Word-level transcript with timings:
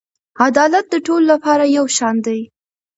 عدالت 0.45 0.85
د 0.91 0.95
ټولو 1.05 1.25
لپاره 1.33 1.63
یو 1.77 1.85
شان 1.97 2.15
دی. 2.25 2.39